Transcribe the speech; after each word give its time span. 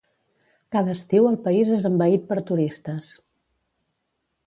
Cada 0.75 0.95
estiu 0.99 1.27
el 1.33 1.37
país 1.45 1.73
és 1.77 1.87
envaït 1.91 2.27
per 2.33 2.41
turistes. 2.51 3.15